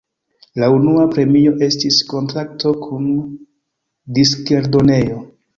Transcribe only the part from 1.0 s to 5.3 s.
premio estis kontrakto kun diskeldonejo.